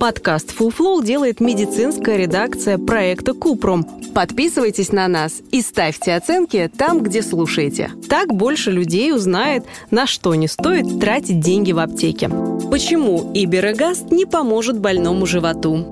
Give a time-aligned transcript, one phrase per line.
[0.00, 3.84] Подкаст «Фуфлоу» делает медицинская редакция проекта «Купрум».
[4.14, 7.90] Подписывайтесь на нас и ставьте оценки там, где слушаете.
[8.08, 12.30] Так больше людей узнает, на что не стоит тратить деньги в аптеке.
[12.70, 15.84] Почему Иберогаст не поможет больному животу?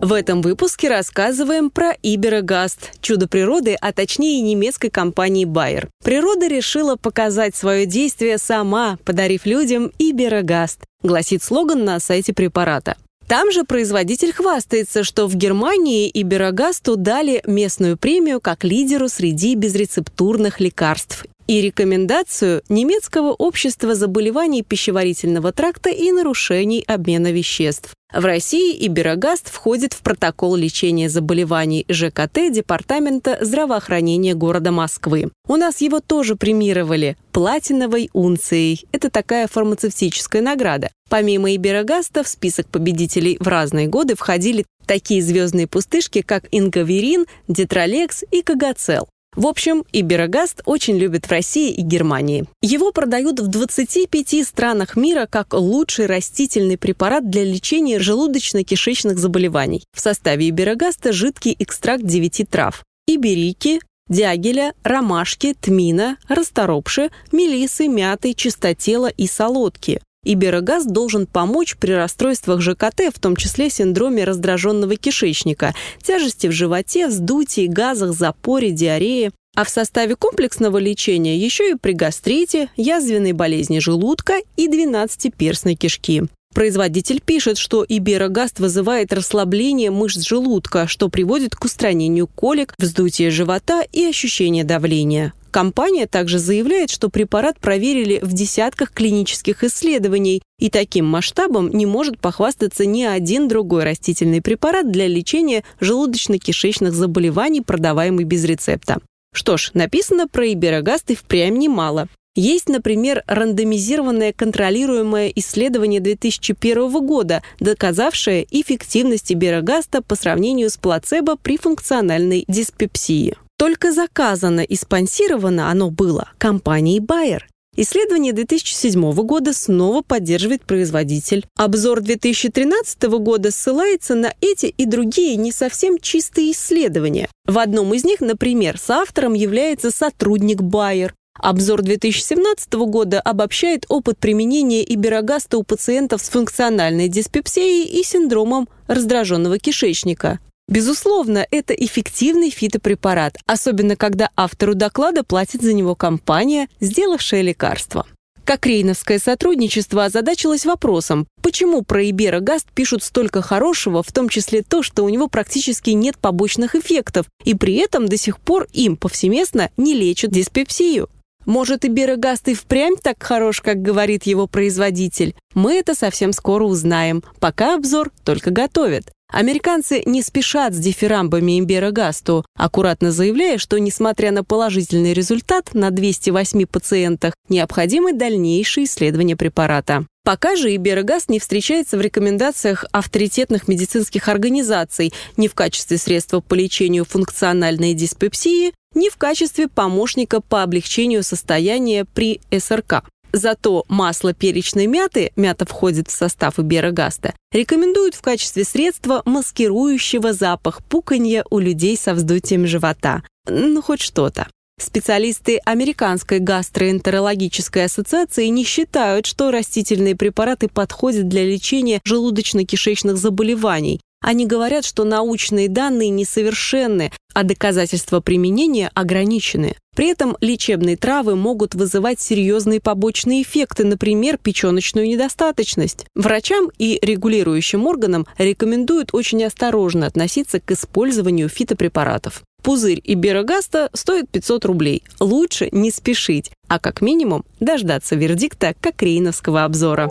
[0.00, 5.88] В этом выпуске рассказываем про Иберогаст, чудо природы, а точнее немецкой компании Bayer.
[6.02, 12.96] Природа решила показать свое действие сама, подарив людям Иберогаст, гласит слоган на сайте препарата.
[13.28, 20.60] Там же производитель хвастается, что в Германии Иберогасту дали местную премию как лидеру среди безрецептурных
[20.60, 27.94] лекарств и рекомендацию немецкого общества заболеваний пищеварительного тракта и нарушений обмена веществ.
[28.12, 35.30] В России Иберогаст входит в протокол лечения заболеваний ЖКТ Департамента здравоохранения города Москвы.
[35.48, 38.84] У нас его тоже премировали платиновой унцией.
[38.92, 40.90] Это такая фармацевтическая награда.
[41.10, 48.22] Помимо Иберогаста в список победителей в разные годы входили такие звездные пустышки, как Ингаверин, Детролекс
[48.30, 49.08] и Кагацел.
[49.36, 52.46] В общем, Иберогаст очень любят в России и Германии.
[52.62, 59.84] Его продают в 25 странах мира как лучший растительный препарат для лечения желудочно-кишечных заболеваний.
[59.92, 62.84] В составе Иберогаста жидкий экстракт 9 трав.
[63.06, 70.00] Иберики, дягеля, ромашки, тмина, расторопши, мелисы, мяты, чистотела и солодки.
[70.24, 77.08] Иберогаз должен помочь при расстройствах ЖКТ, в том числе синдроме раздраженного кишечника, тяжести в животе,
[77.08, 79.32] вздутии, газах, запоре, диарее.
[79.56, 86.24] А в составе комплексного лечения еще и при гастрите, язвенной болезни желудка и 12-перстной кишки.
[86.54, 93.82] Производитель пишет, что иберогаст вызывает расслабление мышц желудка, что приводит к устранению колик, вздутия живота
[93.92, 95.34] и ощущения давления.
[95.54, 102.18] Компания также заявляет, что препарат проверили в десятках клинических исследований, и таким масштабом не может
[102.18, 108.98] похвастаться ни один другой растительный препарат для лечения желудочно-кишечных заболеваний, продаваемый без рецепта.
[109.32, 112.08] Что ж, написано про иберогаст и впрямь немало.
[112.34, 121.58] Есть, например, рандомизированное контролируемое исследование 2001 года, доказавшее эффективность иберогаста по сравнению с плацебо при
[121.58, 123.36] функциональной диспепсии.
[123.56, 127.42] Только заказано и спонсировано оно было компанией Bayer.
[127.76, 131.44] Исследование 2007 года снова поддерживает производитель.
[131.56, 137.28] Обзор 2013 года ссылается на эти и другие не совсем чистые исследования.
[137.46, 141.10] В одном из них, например, соавтором является сотрудник Bayer.
[141.36, 149.58] Обзор 2017 года обобщает опыт применения иберогаста у пациентов с функциональной диспепсией и синдромом раздраженного
[149.58, 150.38] кишечника.
[150.66, 158.06] Безусловно, это эффективный фитопрепарат, особенно когда автору доклада платит за него компания, сделавшая лекарство.
[158.44, 165.02] Кокрейновское сотрудничество озадачилось вопросом, почему про Иберогаст пишут столько хорошего, в том числе то, что
[165.02, 169.94] у него практически нет побочных эффектов, и при этом до сих пор им повсеместно не
[169.94, 171.08] лечат диспепсию.
[171.46, 175.34] Может, Иберогаст и впрямь так хорош, как говорит его производитель?
[175.54, 179.13] Мы это совсем скоро узнаем, пока обзор только готовят.
[179.32, 186.66] Американцы не спешат с дифирамбами имберогасту, аккуратно заявляя, что, несмотря на положительный результат на 208
[186.66, 190.06] пациентах, необходимы дальнейшие исследования препарата.
[190.24, 196.54] Пока же иберогаст не встречается в рекомендациях авторитетных медицинских организаций ни в качестве средства по
[196.54, 203.04] лечению функциональной диспепсии, ни в качестве помощника по облегчению состояния при СРК.
[203.34, 210.84] Зато масло перечной мяты, мята входит в состав иберогаста, рекомендуют в качестве средства, маскирующего запах
[210.84, 213.24] пуканья у людей со вздутием живота.
[213.48, 214.46] Ну, хоть что-то.
[214.80, 224.46] Специалисты Американской гастроэнтерологической ассоциации не считают, что растительные препараты подходят для лечения желудочно-кишечных заболеваний, они
[224.46, 229.76] говорят, что научные данные несовершенны, а доказательства применения ограничены.
[229.94, 236.06] При этом лечебные травы могут вызывать серьезные побочные эффекты, например, печеночную недостаточность.
[236.14, 242.42] Врачам и регулирующим органам рекомендуют очень осторожно относиться к использованию фитопрепаратов.
[242.62, 245.02] Пузырь иберогаста стоит 500 рублей.
[245.20, 250.10] Лучше не спешить, а как минимум дождаться вердикта кокрейновского обзора.